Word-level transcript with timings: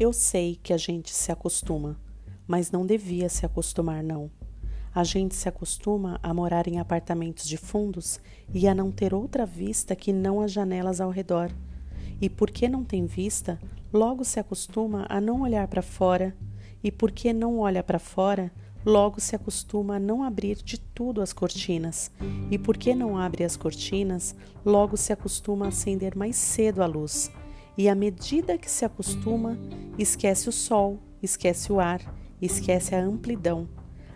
Eu 0.00 0.12
sei 0.12 0.56
que 0.62 0.72
a 0.72 0.76
gente 0.76 1.12
se 1.12 1.32
acostuma, 1.32 1.98
mas 2.46 2.70
não 2.70 2.86
devia 2.86 3.28
se 3.28 3.44
acostumar, 3.44 4.00
não. 4.00 4.30
A 4.94 5.02
gente 5.02 5.34
se 5.34 5.48
acostuma 5.48 6.20
a 6.22 6.32
morar 6.32 6.68
em 6.68 6.78
apartamentos 6.78 7.48
de 7.48 7.56
fundos 7.56 8.20
e 8.54 8.68
a 8.68 8.74
não 8.76 8.92
ter 8.92 9.12
outra 9.12 9.44
vista 9.44 9.96
que 9.96 10.12
não 10.12 10.40
as 10.40 10.52
janelas 10.52 11.00
ao 11.00 11.10
redor. 11.10 11.50
E 12.20 12.30
porque 12.30 12.68
não 12.68 12.84
tem 12.84 13.06
vista, 13.06 13.58
logo 13.92 14.24
se 14.24 14.38
acostuma 14.38 15.04
a 15.08 15.20
não 15.20 15.40
olhar 15.40 15.66
para 15.66 15.82
fora, 15.82 16.32
e 16.82 16.92
porque 16.92 17.32
não 17.32 17.58
olha 17.58 17.82
para 17.82 17.98
fora, 17.98 18.52
logo 18.86 19.20
se 19.20 19.34
acostuma 19.34 19.96
a 19.96 20.00
não 20.00 20.22
abrir 20.22 20.62
de 20.62 20.78
tudo 20.78 21.20
as 21.20 21.32
cortinas, 21.32 22.08
e 22.52 22.56
porque 22.56 22.94
não 22.94 23.18
abre 23.18 23.42
as 23.42 23.56
cortinas, 23.56 24.32
logo 24.64 24.96
se 24.96 25.12
acostuma 25.12 25.64
a 25.64 25.68
acender 25.70 26.16
mais 26.16 26.36
cedo 26.36 26.84
a 26.84 26.86
luz. 26.86 27.32
E 27.78 27.88
à 27.88 27.94
medida 27.94 28.58
que 28.58 28.68
se 28.68 28.84
acostuma, 28.84 29.56
esquece 29.96 30.48
o 30.48 30.52
sol, 30.52 30.98
esquece 31.22 31.72
o 31.72 31.78
ar, 31.78 32.00
esquece 32.42 32.92
a 32.92 33.00
amplidão. 33.00 33.68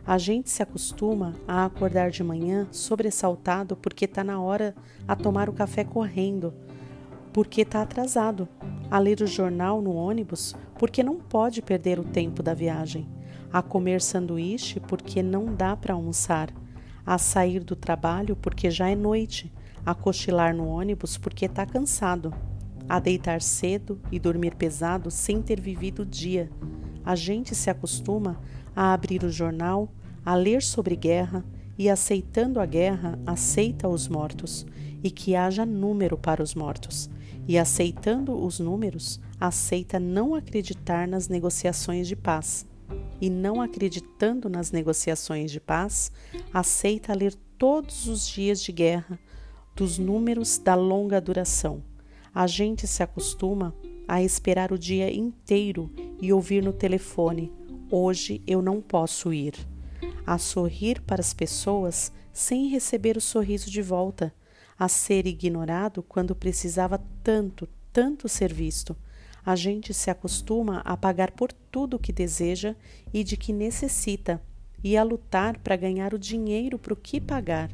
A 0.05 0.19
gente 0.19 0.51
se 0.51 0.65
acostuma 0.65 1.37
a 1.47 1.65
acordar 1.65 2.11
de 2.11 2.25
manhã 2.25 2.67
sobressaltado 2.73 3.77
porque 3.77 4.07
está 4.07 4.25
na 4.25 4.41
hora 4.41 4.75
a 5.07 5.15
tomar 5.15 5.49
o 5.49 5.53
café 5.53 5.85
correndo, 5.85 6.53
porque 7.33 7.61
está 7.61 7.83
atrasado, 7.83 8.49
a 8.91 8.99
ler 8.99 9.21
o 9.21 9.29
jornal 9.29 9.81
no 9.81 9.95
ônibus 9.95 10.57
porque 10.77 11.05
não 11.05 11.21
pode 11.21 11.63
perder 11.63 12.01
o 12.01 12.05
tempo 12.05 12.43
da 12.43 12.55
viagem, 12.55 13.09
a 13.53 13.63
comer 13.63 14.01
sanduíche 14.01 14.81
porque 14.81 15.23
não 15.23 15.55
dá 15.55 15.77
para 15.77 15.95
almoçar, 15.95 16.53
a 17.07 17.17
sair 17.17 17.63
do 17.63 17.77
trabalho 17.77 18.35
porque 18.35 18.73
já 18.73 18.91
é 18.91 18.97
noite, 18.97 19.53
a 19.87 19.95
cochilar 19.95 20.53
no 20.53 20.67
ônibus 20.67 21.17
porque 21.17 21.45
está 21.45 21.65
cansado, 21.65 22.35
a 22.89 22.99
deitar 22.99 23.41
cedo 23.41 24.01
e 24.11 24.19
dormir 24.19 24.55
pesado 24.55 25.11
sem 25.11 25.41
ter 25.41 25.61
vivido 25.61 26.03
o 26.03 26.07
dia. 26.07 26.51
A 27.05 27.15
gente 27.15 27.55
se 27.55 27.71
acostuma 27.71 28.41
a 28.75 28.93
abrir 28.93 29.25
o 29.25 29.31
jornal, 29.31 29.89
a 30.25 30.35
ler 30.35 30.63
sobre 30.63 30.97
guerra 30.97 31.45
e, 31.79 31.89
aceitando 31.89 32.61
a 32.61 32.67
guerra, 32.67 33.19
aceita 33.27 33.89
os 33.89 34.09
mortos, 34.09 34.67
e 35.03 35.11
que 35.11 35.35
haja 35.35 35.67
número 35.67 36.17
para 36.17 36.43
os 36.43 36.55
mortos. 36.55 37.11
E 37.49 37.59
aceitando 37.59 38.33
os 38.33 38.61
números, 38.61 39.21
aceita 39.41 39.99
não 39.99 40.35
acreditar 40.35 41.09
nas 41.09 41.29
negociações 41.29 42.07
de 42.07 42.15
paz. 42.15 42.67
E 43.21 43.29
não 43.29 43.61
acreditando 43.61 44.49
nas 44.49 44.71
negociações 44.71 45.51
de 45.51 45.61
paz, 45.61 46.13
aceita 46.53 47.15
ler 47.15 47.35
todos 47.59 48.07
os 48.07 48.29
dias 48.29 48.63
de 48.63 48.71
guerra 48.71 49.19
dos 49.75 49.99
números 49.99 50.59
da 50.59 50.75
longa 50.75 51.21
duração. 51.21 51.83
A 52.35 52.47
gente 52.47 52.87
se 52.87 53.03
acostuma 53.03 53.75
a 54.09 54.23
esperar 54.23 54.73
o 54.73 54.79
dia 54.79 55.15
inteiro 55.15 55.91
e 56.21 56.33
ouvir 56.33 56.63
no 56.63 56.73
telefone 56.73 57.53
Hoje 57.95 58.41
eu 58.47 58.63
não 58.63 58.81
posso 58.81 59.35
ir. 59.35 59.53
A 60.27 60.39
sorrir 60.39 61.03
para 61.03 61.21
as 61.21 61.35
pessoas 61.35 62.11
sem 62.33 62.69
receber 62.69 63.19
o 63.19 63.21
sorriso 63.21 63.71
de 63.71 63.83
volta, 63.83 64.35
a 64.79 64.89
ser 64.89 65.27
ignorado 65.27 66.03
quando 66.03 66.35
precisava 66.35 66.99
tanto, 67.23 67.69
tanto 67.93 68.31
ser 68.31 68.51
visto. 68.51 68.97
A 69.45 69.55
gente 69.55 69.93
se 69.93 70.09
acostuma 70.09 70.79
a 70.87 70.97
pagar 70.97 71.33
por 71.33 71.53
tudo 71.53 71.97
o 71.97 71.99
que 71.99 72.15
deseja 72.15 72.75
e 73.13 73.23
de 73.23 73.37
que 73.37 73.53
necessita, 73.53 74.41
e 74.83 74.97
a 74.97 75.03
lutar 75.03 75.59
para 75.59 75.77
ganhar 75.77 76.15
o 76.15 76.19
dinheiro 76.19 76.79
para 76.79 76.95
o 76.95 76.97
que 76.97 77.21
pagar, 77.21 77.71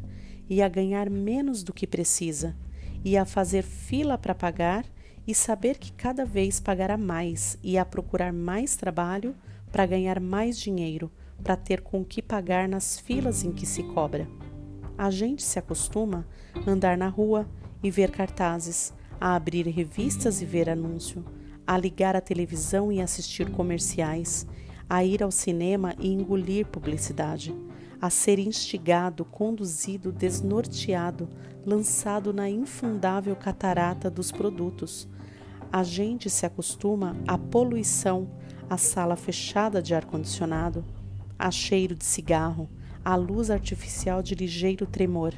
e 0.50 0.60
a 0.60 0.68
ganhar 0.68 1.08
menos 1.08 1.62
do 1.62 1.72
que 1.72 1.86
precisa, 1.86 2.56
e 3.04 3.16
a 3.16 3.24
fazer 3.24 3.62
fila 3.62 4.18
para 4.18 4.34
pagar 4.34 4.84
e 5.26 5.34
saber 5.34 5.78
que 5.78 5.92
cada 5.92 6.24
vez 6.24 6.58
pagará 6.58 6.96
mais, 6.96 7.58
e 7.62 7.76
a 7.76 7.84
procurar 7.84 8.32
mais 8.32 8.76
trabalho 8.76 9.34
para 9.70 9.84
ganhar 9.84 10.18
mais 10.20 10.58
dinheiro, 10.58 11.10
para 11.42 11.54
ter 11.54 11.82
com 11.82 12.04
que 12.04 12.22
pagar 12.22 12.68
nas 12.68 12.98
filas 12.98 13.44
em 13.44 13.52
que 13.52 13.66
se 13.66 13.82
cobra. 13.82 14.26
A 14.96 15.10
gente 15.10 15.42
se 15.42 15.58
acostuma 15.58 16.26
a 16.54 16.70
andar 16.70 16.96
na 16.96 17.08
rua 17.08 17.48
e 17.82 17.90
ver 17.90 18.10
cartazes, 18.10 18.92
a 19.20 19.34
abrir 19.34 19.66
revistas 19.68 20.40
e 20.40 20.46
ver 20.46 20.70
anúncio, 20.70 21.24
a 21.66 21.76
ligar 21.76 22.16
a 22.16 22.20
televisão 22.20 22.90
e 22.90 23.00
assistir 23.00 23.50
comerciais, 23.50 24.46
a 24.88 25.04
ir 25.04 25.22
ao 25.22 25.30
cinema 25.30 25.94
e 25.98 26.08
engolir 26.08 26.66
publicidade, 26.66 27.54
a 28.00 28.10
ser 28.10 28.38
instigado, 28.38 29.24
conduzido, 29.24 30.12
desnorteado, 30.12 31.28
lançado 31.66 32.32
na 32.32 32.48
infundável 32.48 33.34
catarata 33.34 34.08
dos 34.08 34.30
produtos. 34.30 35.08
A 35.72 35.82
gente 35.82 36.30
se 36.30 36.46
acostuma 36.46 37.16
à 37.26 37.36
poluição, 37.36 38.28
a 38.70 38.76
sala 38.76 39.16
fechada 39.16 39.82
de 39.82 39.94
ar-condicionado, 39.94 40.84
a 41.38 41.50
cheiro 41.50 41.94
de 41.94 42.04
cigarro, 42.04 42.68
a 43.04 43.16
luz 43.16 43.50
artificial 43.50 44.22
de 44.22 44.34
ligeiro 44.34 44.86
tremor, 44.86 45.34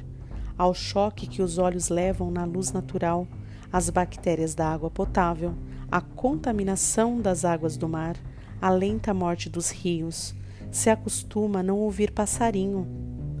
ao 0.57 0.73
choque 0.73 1.27
que 1.27 1.41
os 1.41 1.57
olhos 1.57 1.89
levam 1.89 2.29
na 2.29 2.45
luz 2.45 2.71
natural, 2.71 3.27
as 3.71 3.89
bactérias 3.89 4.53
da 4.53 4.67
água 4.67 4.91
potável, 4.91 5.55
a 5.89 6.01
contaminação 6.01 7.21
das 7.21 7.43
águas 7.45 7.77
do 7.77 7.87
mar, 7.87 8.15
a 8.61 8.69
lenta 8.69 9.13
morte 9.13 9.49
dos 9.49 9.71
rios. 9.71 10.35
Se 10.71 10.89
acostuma 10.89 11.59
a 11.59 11.63
não 11.63 11.79
ouvir 11.79 12.11
passarinho, 12.11 12.87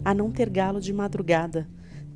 a 0.03 0.13
não 0.13 0.31
ter 0.31 0.49
galo 0.49 0.81
de 0.81 0.91
madrugada, 0.91 1.67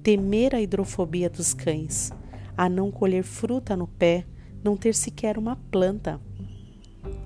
temer 0.03 0.53
a 0.53 0.61
hidrofobia 0.61 1.29
dos 1.29 1.53
cães, 1.53 2.11
a 2.57 2.67
não 2.67 2.91
colher 2.91 3.23
fruta 3.23 3.75
no 3.75 3.87
pé, 3.87 4.25
não 4.63 4.75
ter 4.75 4.93
sequer 4.93 5.37
uma 5.37 5.55
planta, 5.55 6.19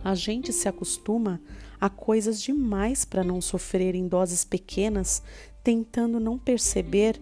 a 0.03 0.15
gente 0.15 0.53
se 0.53 0.67
acostuma 0.67 1.41
a 1.79 1.89
coisas 1.89 2.41
demais 2.41 3.05
para 3.05 3.23
não 3.23 3.41
sofrer 3.41 3.95
em 3.95 4.07
doses 4.07 4.43
pequenas, 4.43 5.23
tentando 5.63 6.19
não 6.19 6.37
perceber 6.37 7.19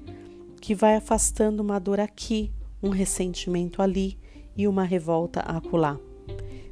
que 0.61 0.75
vai 0.75 0.95
afastando 0.95 1.61
uma 1.61 1.79
dor 1.79 1.99
aqui, 1.99 2.51
um 2.81 2.89
ressentimento 2.89 3.81
ali 3.81 4.17
e 4.55 4.67
uma 4.67 4.83
revolta 4.83 5.39
acolá. 5.41 5.99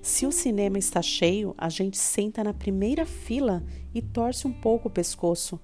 Se 0.06 0.28
o 0.28 0.32
cinema 0.32 0.78
está 0.78 1.02
cheio, 1.02 1.56
a 1.58 1.68
gente 1.68 1.98
senta 1.98 2.44
na 2.44 2.54
primeira 2.54 3.08
fila 3.08 3.64
e 3.92 4.04
torce 4.04 4.46
um 4.46 4.54
pouco 4.54 4.88
o 4.88 4.92
pescoço. 4.92 5.60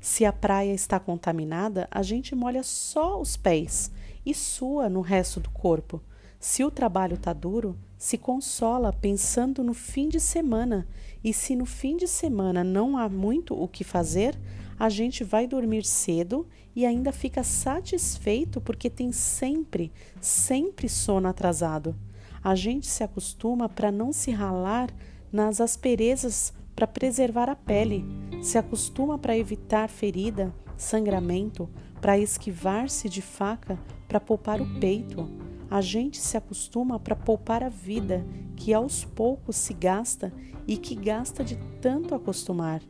Se 0.00 0.24
a 0.24 0.32
praia 0.32 0.72
está 0.72 0.98
contaminada, 0.98 1.86
a 1.90 2.02
gente 2.02 2.34
molha 2.34 2.62
só 2.62 3.20
os 3.20 3.36
pés 3.36 3.92
e 4.24 4.32
sua 4.32 4.88
no 4.88 5.02
resto 5.02 5.40
do 5.40 5.50
corpo. 5.50 6.00
Se 6.40 6.64
o 6.64 6.70
trabalho 6.70 7.16
está 7.16 7.34
duro, 7.34 7.78
se 7.98 8.16
consola 8.16 8.94
pensando 8.94 9.62
no 9.62 9.74
fim 9.74 10.08
de 10.08 10.18
semana, 10.18 10.88
e 11.22 11.34
se 11.34 11.54
no 11.54 11.66
fim 11.66 11.94
de 11.94 12.08
semana 12.08 12.64
não 12.64 12.96
há 12.96 13.10
muito 13.10 13.52
o 13.54 13.68
que 13.68 13.84
fazer, 13.84 14.40
a 14.78 14.88
gente 14.88 15.22
vai 15.22 15.46
dormir 15.46 15.84
cedo 15.84 16.48
e 16.74 16.86
ainda 16.86 17.12
fica 17.12 17.44
satisfeito 17.44 18.58
porque 18.58 18.88
tem 18.88 19.12
sempre, 19.12 19.92
sempre 20.18 20.88
sono 20.88 21.28
atrasado. 21.28 21.94
A 22.42 22.54
gente 22.54 22.86
se 22.86 23.04
acostuma 23.04 23.68
para 23.68 23.92
não 23.92 24.12
se 24.12 24.30
ralar 24.30 24.90
nas 25.32 25.60
asperezas 25.60 26.52
para 26.74 26.86
preservar 26.86 27.48
a 27.48 27.56
pele, 27.56 28.04
se 28.42 28.58
acostuma 28.58 29.18
para 29.18 29.36
evitar 29.36 29.88
ferida, 29.88 30.54
sangramento, 30.76 31.68
para 32.00 32.18
esquivar-se 32.18 33.08
de 33.08 33.22
faca, 33.22 33.78
para 34.08 34.18
poupar 34.18 34.60
o 34.60 34.80
peito 34.80 35.28
a 35.72 35.80
gente 35.80 36.18
se 36.18 36.36
acostuma 36.36 37.00
para 37.00 37.16
poupar 37.16 37.64
a 37.64 37.70
vida, 37.70 38.26
que 38.56 38.74
aos 38.74 39.06
poucos 39.06 39.56
se 39.56 39.72
gasta 39.72 40.30
e 40.68 40.76
que 40.76 40.94
gasta 40.94 41.42
de 41.42 41.56
tanto 41.80 42.14
acostumar 42.14 42.82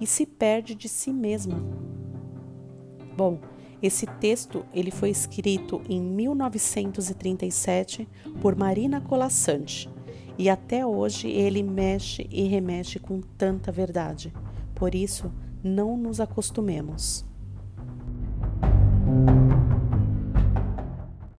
e 0.00 0.06
se 0.06 0.24
perde 0.24 0.74
de 0.74 0.88
si 0.88 1.12
mesma. 1.12 1.62
Bom, 3.14 3.38
esse 3.82 4.06
texto 4.06 4.64
ele 4.72 4.90
foi 4.90 5.10
escrito 5.10 5.82
em 5.88 6.00
1937 6.00 8.08
por 8.40 8.54
Marina 8.54 9.00
Colassante 9.00 9.90
e 10.38 10.48
até 10.48 10.86
hoje 10.86 11.28
ele 11.28 11.62
mexe 11.62 12.26
e 12.30 12.44
remexe 12.44 12.98
com 12.98 13.20
tanta 13.20 13.70
verdade. 13.70 14.32
Por 14.74 14.94
isso, 14.94 15.30
não 15.62 15.96
nos 15.96 16.20
acostumemos. 16.20 17.24